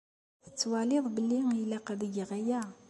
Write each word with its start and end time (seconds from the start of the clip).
Tettwaliḍ 0.43 1.05
belli 1.15 1.39
ilaq 1.63 1.87
ad 1.93 2.01
geɣ 2.15 2.29
aya? 2.39 2.61